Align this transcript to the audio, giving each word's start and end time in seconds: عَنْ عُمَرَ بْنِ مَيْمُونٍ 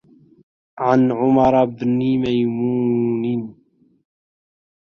عَنْ 0.79 1.11
عُمَرَ 1.11 1.65
بْنِ 1.65 1.97
مَيْمُونٍ 1.97 3.55